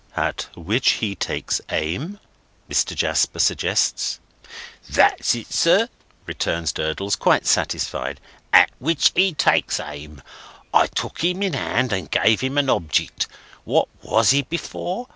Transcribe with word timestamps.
"At 0.15 0.49
which 0.55 0.93
he 0.93 1.13
takes 1.13 1.61
aim?" 1.69 2.19
Mr. 2.67 2.95
Jasper 2.95 3.37
suggests. 3.37 4.19
"That's 4.89 5.35
it, 5.35 5.53
sir," 5.53 5.89
returns 6.25 6.71
Durdles, 6.71 7.15
quite 7.15 7.45
satisfied; 7.45 8.19
"at 8.51 8.71
which 8.79 9.11
he 9.13 9.35
takes 9.35 9.79
aim. 9.79 10.23
I 10.73 10.87
took 10.87 11.23
him 11.23 11.43
in 11.43 11.53
hand 11.53 11.93
and 11.93 12.09
gave 12.09 12.41
him 12.41 12.57
an 12.57 12.67
object. 12.67 13.27
What 13.63 13.89
was 14.01 14.31
he 14.31 14.41
before? 14.41 15.07